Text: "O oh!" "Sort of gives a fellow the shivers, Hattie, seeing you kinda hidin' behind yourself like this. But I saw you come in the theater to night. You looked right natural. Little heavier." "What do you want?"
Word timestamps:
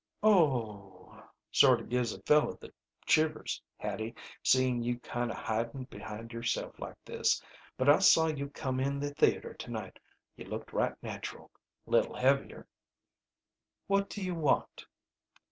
"O 0.23 0.33
oh!" 1.13 1.23
"Sort 1.51 1.79
of 1.79 1.87
gives 1.89 2.11
a 2.11 2.23
fellow 2.23 2.55
the 2.59 2.73
shivers, 3.05 3.61
Hattie, 3.77 4.15
seeing 4.41 4.81
you 4.81 4.97
kinda 5.01 5.35
hidin' 5.35 5.83
behind 5.91 6.33
yourself 6.33 6.79
like 6.79 6.97
this. 7.05 7.39
But 7.77 7.87
I 7.87 7.99
saw 7.99 8.25
you 8.25 8.49
come 8.49 8.79
in 8.79 8.99
the 8.99 9.13
theater 9.13 9.53
to 9.53 9.69
night. 9.69 9.99
You 10.35 10.45
looked 10.45 10.73
right 10.73 10.95
natural. 11.03 11.51
Little 11.85 12.15
heavier." 12.15 12.65
"What 13.85 14.09
do 14.09 14.23
you 14.23 14.33
want?" 14.33 14.87